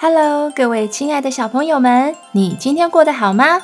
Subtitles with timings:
[0.00, 3.60] Hello，各位亲爱的小朋友们，你今天过得好吗？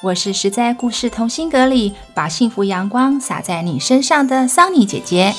[0.00, 5.32] 我是实在故事同心阁里把幸福阳光洒在你身上的桑尼姐姐。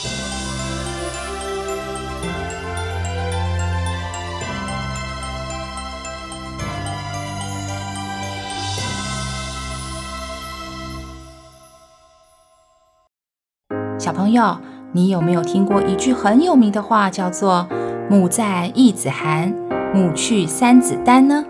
[13.98, 14.60] 小朋友，
[14.92, 17.66] 你有没有听过一句很有名的话，叫做
[18.12, 19.56] “母在义子寒”。
[19.94, 21.46] 母去三子担呢？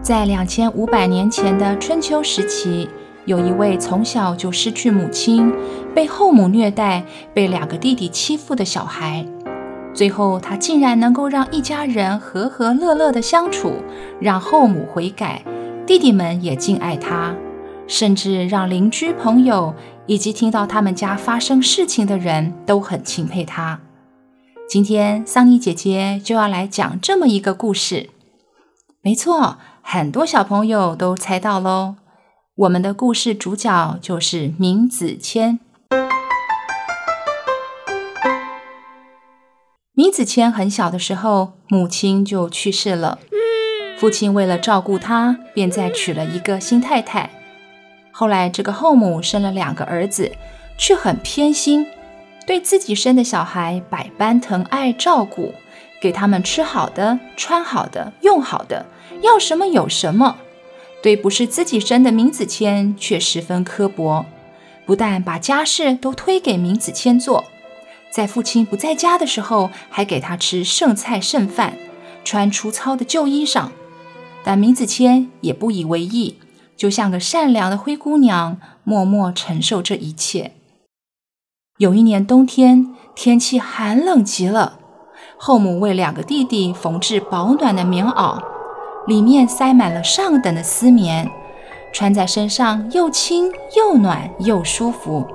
[0.00, 2.88] 在两千五百年前的春秋时期，
[3.26, 5.52] 有一位从小就失去母亲、
[5.94, 9.26] 被后母虐待、被两个弟弟欺负的小孩。
[9.92, 13.74] 最后，他竟然能够让一家人和和乐乐的相处，
[14.18, 15.42] 让后母悔改，
[15.86, 17.34] 弟弟们也敬爱他，
[17.86, 19.74] 甚至让邻居朋友
[20.06, 23.78] 以及听到他们家发生事情的人都很钦佩他。
[24.70, 28.08] 今天桑尼姐姐就要来讲这么一个故事。
[29.02, 31.96] 没错，很多小朋友都猜到喽。
[32.54, 35.58] 我们的故事主角就是闵子骞。
[39.94, 43.18] 闵子骞很小的时候，母亲就去世了。
[43.98, 47.28] 父亲为了照顾他，便再娶了一个新太太。
[48.12, 50.30] 后来，这个后母生了两个儿子，
[50.78, 51.84] 却很偏心。
[52.50, 55.54] 对自己生的小孩百般疼爱照顾，
[56.00, 58.86] 给他们吃好的、穿好的、用好的，
[59.22, 60.38] 要什么有什么。
[61.00, 64.26] 对不是自己生的闵子骞却十分刻薄，
[64.84, 67.44] 不但把家事都推给闵子骞做，
[68.10, 71.74] 在父亲不在家的时候，还给他吃剩菜剩饭，
[72.24, 73.68] 穿粗糙的旧衣裳。
[74.42, 76.40] 但闵子骞也不以为意，
[76.76, 80.54] 就像个善良的灰姑娘，默默承受这一切。
[81.80, 84.74] 有一年冬天，天气寒冷极了。
[85.38, 88.36] 后母为两个弟弟缝制保暖的棉袄，
[89.06, 91.30] 里面塞满了上等的丝棉，
[91.90, 95.26] 穿在身上又轻又暖又舒服。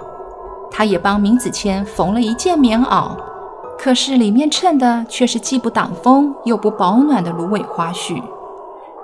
[0.69, 3.17] 她也帮闵子骞缝了一件棉袄，
[3.79, 8.21] 可是里面衬的却是既不挡风又不保暖的芦苇花絮。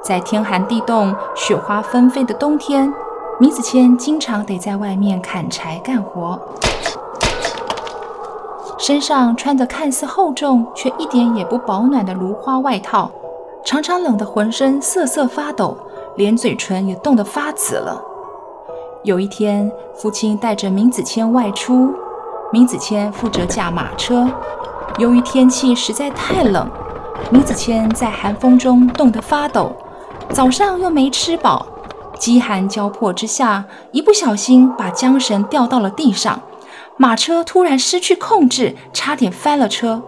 [0.03, 2.93] 在天寒地冻、雪花纷飞的冬天，
[3.39, 6.39] 闵子骞经常得在外面砍柴干活。
[8.81, 13.11] 身上穿着看似厚重却一点也不保暖的芦花外套，
[13.63, 15.77] 常常冷得浑身瑟瑟发抖，
[16.15, 18.03] 连嘴唇也冻得发紫了。
[19.03, 21.93] 有一天，父亲带着闵子骞外出，
[22.51, 24.27] 闵子骞负责驾马车。
[24.97, 26.67] 由于天气实在太冷，
[27.29, 29.71] 闵子骞在寒风中冻得发抖，
[30.29, 31.67] 早上又没吃饱，
[32.17, 36.41] 饥寒交迫之下，一不小心把缰绳掉到了地上。
[37.01, 40.03] 马车突然失去控制，差点翻了车。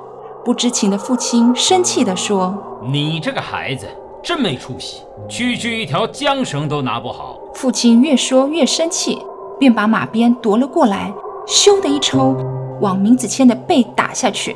[0.45, 2.55] 不知情的父亲生气地说
[2.85, 3.87] ：“你这个孩子
[4.21, 9.19] 真没出息，区区一条缰绳都拿不好。”父亲越说越生气，
[9.57, 11.11] 便把马鞭夺了过来，
[11.47, 12.37] 咻的一抽，
[12.79, 14.55] 往明子谦的背打下去。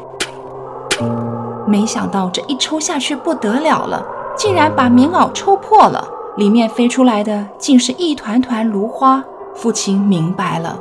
[1.65, 4.05] 没想到这一抽下去不得了了，
[4.37, 9.23] 竟然把棉袄抽破了，里面飞出来的竟是一团团芦花。
[9.55, 10.77] 父亲明白了。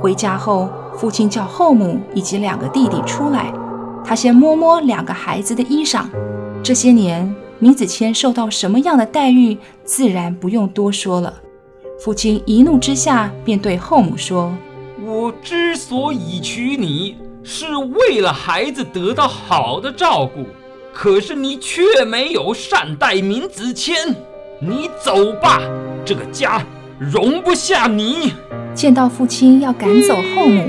[0.00, 3.52] 回家后，父亲叫后母以及两个弟弟出来，
[4.04, 6.04] 他先摸摸两个孩子的衣裳。
[6.62, 11.34] 这些年，闵子骞受到什么样的待遇，自然不用多说了。
[12.00, 14.54] 父亲一怒之下，便对后母说
[15.04, 20.44] ：“我之所以娶你，是为了孩子得到好的照顾，
[20.92, 24.14] 可是你却没有善待闵子骞。
[24.60, 25.60] 你走吧，
[26.04, 26.62] 这个家
[26.98, 28.32] 容不下你。”
[28.78, 30.64] 见到父亲要赶走后母，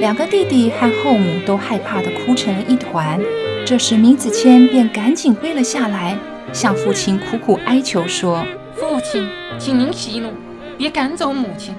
[0.00, 3.20] 两个弟弟和后母都害怕的哭成了一团。
[3.64, 6.18] 这时，闵子骞便赶紧跪了下来，
[6.52, 8.44] 向父亲苦苦哀求说
[8.74, 9.24] ：“父亲，
[9.60, 10.32] 请您息怒，
[10.76, 11.72] 别赶走母亲。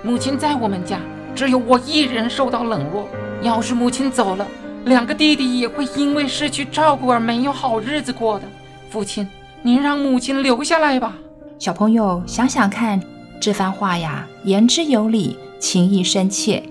[0.00, 1.00] 母亲在我们家，
[1.34, 3.08] 只有我一人受到冷落。
[3.42, 4.46] 要是母亲走了，
[4.84, 8.44] 两个弟弟也会因为失去照顾而没有好日子过的。
[8.90, 9.26] 父亲，
[9.62, 11.16] 您让母亲留下来吧。”
[11.58, 13.02] 小朋友想想看。
[13.40, 16.62] 这番话呀，言之有理，情意深切。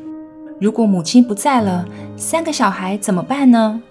[0.60, 1.86] 如果母亲不在了，
[2.18, 3.82] 三个小孩怎么办呢？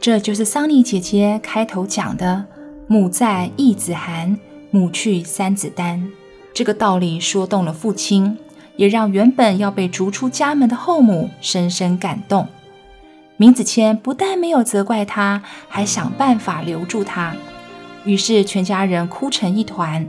[0.00, 2.44] 这就是桑尼姐姐开头讲的
[2.88, 4.38] “母在一子寒，
[4.70, 6.10] 母去三子单。
[6.54, 8.38] 这个道理说动了父亲，
[8.76, 12.46] 也让原本要被逐出家门的后母深深感动。
[13.36, 17.34] 明子谦不但没有责怪他，还想办法留住他。
[18.04, 20.06] 于是全家人哭成一团。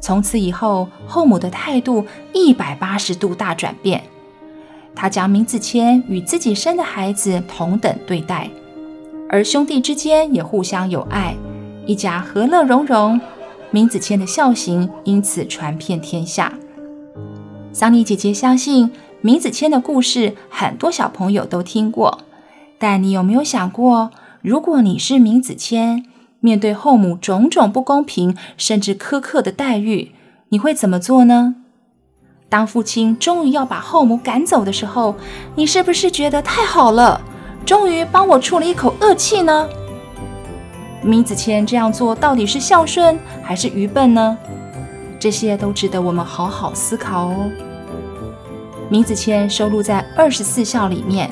[0.00, 4.02] 从此以后，后母的态度一百八十度大转变。
[4.94, 8.50] 她将明子谦与自己生的孩子同等对待，
[9.28, 11.36] 而兄弟之间也互相友爱，
[11.86, 13.20] 一家和乐融融。
[13.70, 16.52] 明子谦的孝行因此传遍天下。
[17.72, 22.18] 桑尼姐姐相信，明子谦的故事很多小朋友都听过，
[22.78, 24.10] 但你有没有想过，
[24.42, 26.04] 如果你是明子谦，
[26.40, 30.12] 面对后母种种不公平甚至苛刻的待遇，
[30.48, 31.54] 你会怎么做呢？
[32.48, 35.14] 当父亲终于要把后母赶走的时候，
[35.54, 37.20] 你是不是觉得太好了，
[37.64, 39.68] 终于帮我出了一口恶气呢？
[41.02, 44.36] 闵子谦这样做到底是孝顺还是愚笨呢？
[45.18, 47.50] 这些都值得我们好好思考哦。
[48.88, 51.30] 闵子谦收录在二十四孝里面，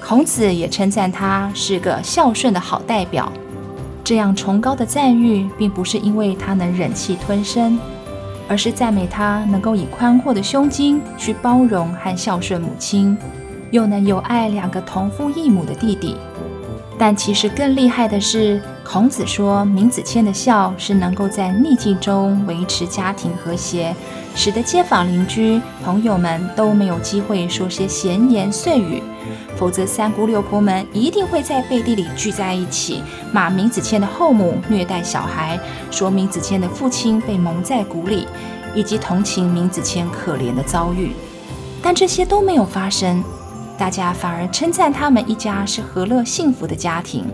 [0.00, 3.30] 孔子也称赞他是个孝顺的好代表。
[4.10, 7.78] 这样崇高的赞誉，并不是因为他能忍气吞声，
[8.48, 13.16] 而是赞美他能够以宽阔的胸襟去包容和孝顺母亲，
[13.70, 16.16] 又能有爱两个同父异母的弟弟。
[16.98, 18.60] 但其实更厉害的是，
[18.92, 23.94] 孔子说闵子骞的孝是能够在逆境中维持家庭和谐，
[24.34, 29.00] 使得街坊邻居、朋友们都没有机会说些闲言碎语，
[29.56, 33.00] 否则三姑六婆们一定会在背地里聚在一起，
[33.32, 35.56] 骂闵子骞的后母虐待小孩，
[35.92, 38.26] 说闵子骞的父亲被蒙在鼓里，
[38.74, 41.12] 以及同情闵子骞可怜的遭遇。
[41.80, 43.22] 但这些都没有发生。
[43.78, 47.24] 大家反而称赞他们一家是和乐幸福的家庭，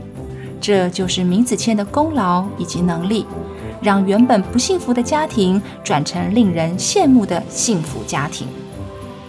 [0.61, 3.27] 这就是明子谦的功劳以及能力，
[3.81, 8.49] 让原本不幸福的家庭转成令人羡慕的幸福家庭。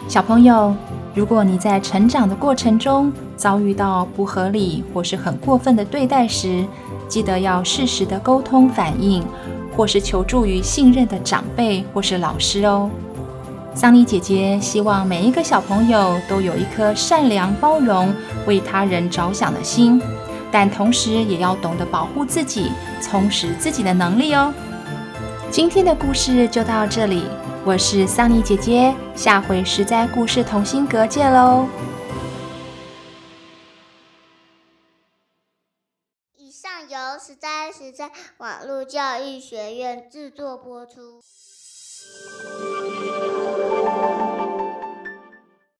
[0.07, 0.73] 小朋友，
[1.13, 6.65] 如果你在成长的过程中遭遇到不合理或是很过分的对待时，
[7.09, 9.23] 记得要适时的沟通反映，
[9.75, 12.89] 或是求助于信任的长辈或是老师哦。
[13.75, 18.11] 桑尼姐姐希望每一个小朋友都有一颗善良、包容、
[18.47, 20.01] 为他人着想的心，
[20.51, 22.71] 但同时也要懂得保护自己，
[23.01, 24.53] 充实自己的能力哦。
[25.49, 27.23] 今天的故事就到这里，
[27.63, 31.67] 我是桑尼姐姐，下回实在故事同心阁见喽。
[36.35, 41.21] 以上由实在实在网络教育学院制作播出。